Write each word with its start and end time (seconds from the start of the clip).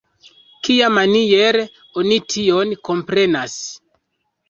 Kiamaniere 0.67 1.67
oni 2.03 2.19
tion 2.35 2.77
komprenas? 2.91 3.63